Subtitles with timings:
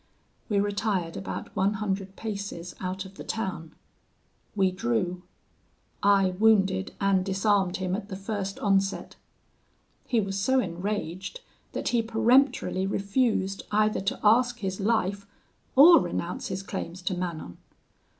[0.49, 3.75] "We retired about one hundred paces out of the town.
[4.55, 5.21] We drew:
[6.01, 9.15] I wounded and disarmed him at the first onset.
[10.07, 11.41] He was so enraged,
[11.73, 15.27] that he peremptorily refused either to ask his life
[15.75, 17.59] or renounce his claims to Manon.